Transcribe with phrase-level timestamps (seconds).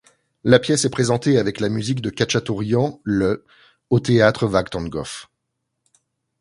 [0.43, 3.45] La pièce est présentée avec la musique de Khatchatourian le
[3.91, 5.27] au théâtre Vaghtangov.